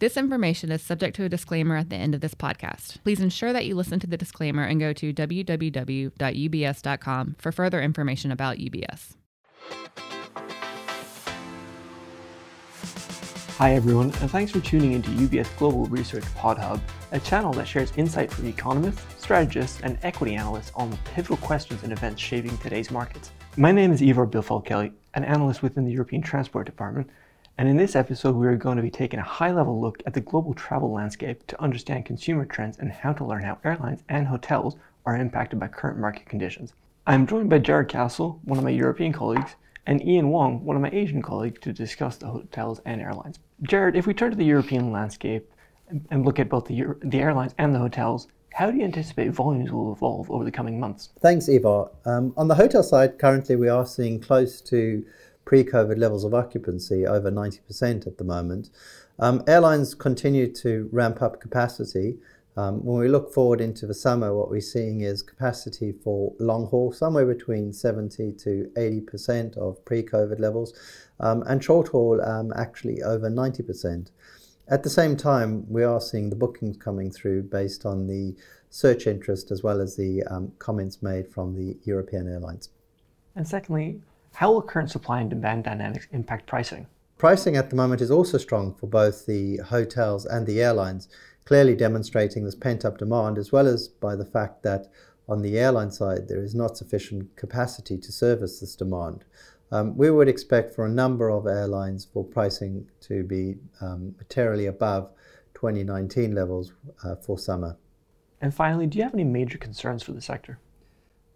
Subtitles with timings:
[0.00, 3.02] This information is subject to a disclaimer at the end of this podcast.
[3.02, 6.16] Please ensure that you listen to the disclaimer and go to www.ubs.com
[7.38, 9.16] for further information about UBS.
[13.58, 16.80] Hi, everyone, and thanks for tuning into UBS Global Research Pod Hub,
[17.12, 21.82] a channel that shares insight from economists, strategists, and equity analysts on the pivotal questions
[21.82, 23.32] and events shaping today's markets.
[23.58, 27.10] My name is Ivor Bilfeld Kelly, an analyst within the European Transport Department,
[27.58, 30.14] and in this episode, we are going to be taking a high level look at
[30.14, 34.26] the global travel landscape to understand consumer trends and how to learn how airlines and
[34.26, 36.72] hotels are impacted by current market conditions.
[37.06, 40.82] I'm joined by Jarrod Castle, one of my European colleagues, and Ian Wong, one of
[40.82, 43.38] my Asian colleagues, to discuss the hotels and airlines.
[43.64, 45.50] Jarrod, if we turn to the European landscape
[46.10, 49.30] and look at both the, Euro- the airlines and the hotels, how do you anticipate
[49.32, 51.10] volumes will evolve over the coming months?
[51.20, 51.88] Thanks, Ivor.
[52.04, 55.04] Um, on the hotel side, currently we are seeing close to
[55.50, 58.70] pre COVID levels of occupancy, over 90% at the moment.
[59.18, 62.18] Um, airlines continue to ramp up capacity.
[62.56, 66.66] Um, when we look forward into the summer, what we're seeing is capacity for long
[66.66, 70.72] haul somewhere between 70 to 80% of pre COVID levels,
[71.18, 74.12] um, and short haul um, actually over 90%.
[74.68, 78.36] At the same time, we are seeing the bookings coming through based on the
[78.68, 82.68] search interest as well as the um, comments made from the European airlines.
[83.34, 84.00] And secondly,
[84.34, 86.86] how will current supply and demand dynamics impact pricing?
[87.18, 91.08] Pricing at the moment is also strong for both the hotels and the airlines,
[91.44, 94.86] clearly demonstrating this pent up demand, as well as by the fact that
[95.28, 99.24] on the airline side there is not sufficient capacity to service this demand.
[99.72, 104.66] Um, we would expect for a number of airlines for pricing to be um, materially
[104.66, 105.10] above
[105.54, 106.72] 2019 levels
[107.04, 107.76] uh, for summer.
[108.40, 110.58] And finally, do you have any major concerns for the sector?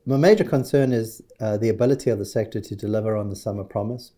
[0.06, 3.64] My major concern is uh, the ability of the sector to deliver on the summer
[3.64, 4.12] promise.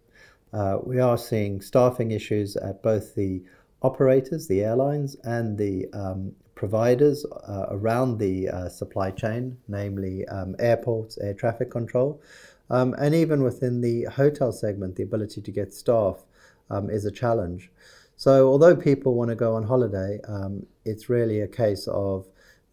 [0.52, 3.44] Uh, we are seeing staffing issues at both the
[3.82, 10.56] operators, the airlines, and the um, providers uh, around the uh, supply chain, namely um,
[10.58, 12.20] airports, air traffic control,
[12.68, 16.24] um, and even within the hotel segment, the ability to get staff
[16.68, 17.70] um, is a challenge.
[18.16, 22.26] So, although people want to go on holiday, um, it's really a case of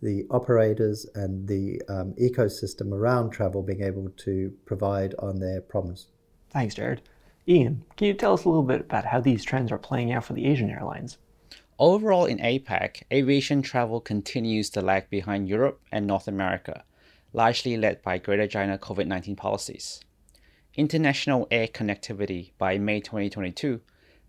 [0.04, 6.08] the operators and the um, ecosystem around travel being able to provide on their promise.
[6.52, 7.00] Thanks, Jarrod.
[7.48, 10.26] Ian, can you tell us a little bit about how these trends are playing out
[10.26, 11.18] for the Asian airlines?
[11.80, 16.84] Overall, in APAC, aviation travel continues to lag behind Europe and North America,
[17.34, 20.00] largely led by Greater China COVID 19 policies.
[20.76, 23.82] International air connectivity by May 2022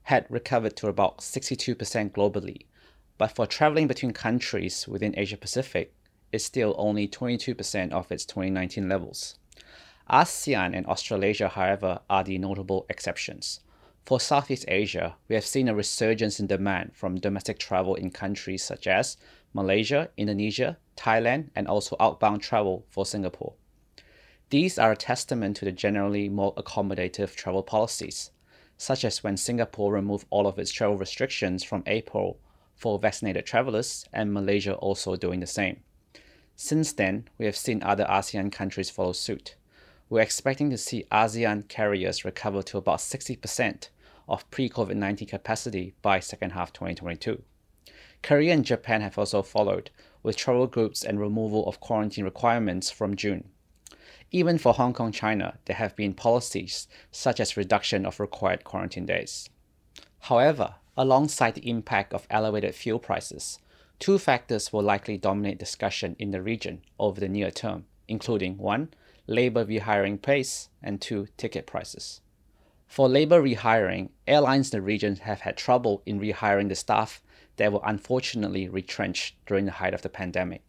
[0.04, 1.76] had recovered to about 62%
[2.12, 2.66] globally,
[3.16, 5.94] but for traveling between countries within Asia Pacific,
[6.32, 9.38] it's still only 22% of its 2019 levels.
[10.10, 13.60] ASEAN and Australasia, however, are the notable exceptions.
[14.04, 18.62] For Southeast Asia, we have seen a resurgence in demand from domestic travel in countries
[18.62, 19.16] such as
[19.54, 23.54] Malaysia, Indonesia, Thailand, and also outbound travel for Singapore.
[24.50, 28.30] These are a testament to the generally more accommodative travel policies,
[28.76, 32.38] such as when Singapore removed all of its travel restrictions from April
[32.74, 35.80] for vaccinated travelers, and Malaysia also doing the same.
[36.56, 39.56] Since then, we have seen other ASEAN countries follow suit.
[40.08, 43.88] We're expecting to see ASEAN carriers recover to about 60%
[44.28, 47.42] of pre COVID 19 capacity by second half 2022.
[48.22, 49.90] Korea and Japan have also followed,
[50.22, 53.50] with travel groups and removal of quarantine requirements from June.
[54.30, 59.06] Even for Hong Kong, China, there have been policies such as reduction of required quarantine
[59.06, 59.48] days.
[60.20, 63.58] However, alongside the impact of elevated fuel prices,
[63.98, 68.88] two factors will likely dominate discussion in the region over the near term, including one,
[69.26, 72.20] labor rehiring pace, and two, ticket prices.
[72.86, 77.22] For labor rehiring, airlines in the region have had trouble in rehiring the staff
[77.56, 80.62] that were unfortunately retrenched during the height of the pandemic.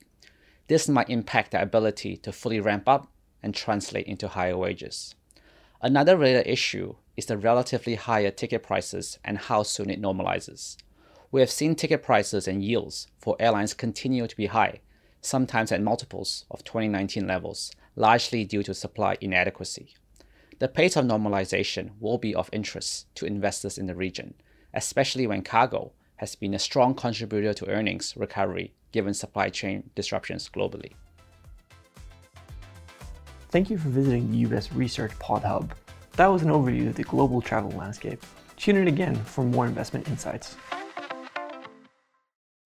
[0.67, 3.11] This might impact their ability to fully ramp up
[3.43, 5.13] and translate into higher wages.
[5.81, 10.77] Another related issue is the relatively higher ticket prices and how soon it normalizes.
[11.31, 14.79] We have seen ticket prices and yields for airlines continue to be high,
[15.21, 19.95] sometimes at multiples of 2019 levels, largely due to supply inadequacy.
[20.59, 24.35] The pace of normalization will be of interest to investors in the region,
[24.73, 30.49] especially when cargo has been a strong contributor to earnings recovery given supply chain disruptions
[30.49, 30.93] globally.
[33.49, 35.73] Thank you for visiting the UBS Research Pod Hub.
[36.17, 38.23] That was an overview of the global travel landscape.
[38.55, 40.55] Tune in again for more investment insights.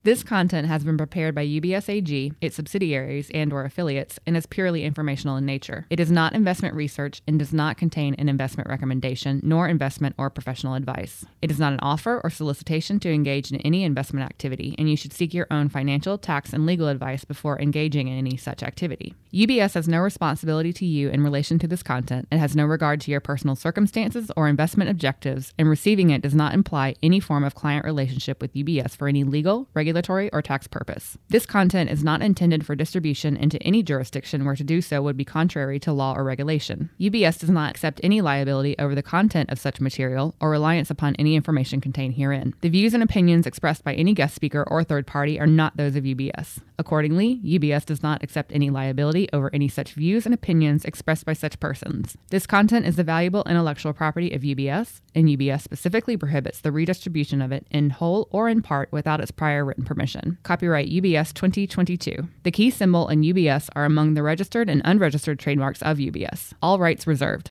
[0.09, 4.47] This content has been prepared by UBS AG, its subsidiaries and or affiliates, and is
[4.47, 5.85] purely informational in nature.
[5.91, 10.31] It is not investment research and does not contain an investment recommendation nor investment or
[10.31, 11.25] professional advice.
[11.43, 14.97] It is not an offer or solicitation to engage in any investment activity, and you
[14.97, 19.13] should seek your own financial, tax, and legal advice before engaging in any such activity.
[19.31, 22.99] UBS has no responsibility to you in relation to this content and has no regard
[23.01, 27.43] to your personal circumstances or investment objectives, and receiving it does not imply any form
[27.43, 31.17] of client relationship with UBS for any legal, regulatory, or tax purpose.
[31.29, 35.17] This content is not intended for distribution into any jurisdiction where to do so would
[35.17, 36.89] be contrary to law or regulation.
[36.99, 41.15] UBS does not accept any liability over the content of such material or reliance upon
[41.17, 42.53] any information contained herein.
[42.61, 45.95] The views and opinions expressed by any guest speaker or third party are not those
[45.95, 46.59] of UBS.
[46.77, 51.33] Accordingly, UBS does not accept any liability over any such views and opinions expressed by
[51.33, 52.15] such persons.
[52.29, 57.41] This content is the valuable intellectual property of UBS, and UBS specifically prohibits the redistribution
[57.41, 60.37] of it in whole or in part without its prior written permission.
[60.43, 62.27] Copyright UBS 2022.
[62.43, 66.53] The key symbol and UBS are among the registered and unregistered trademarks of UBS.
[66.61, 67.47] All rights reserved.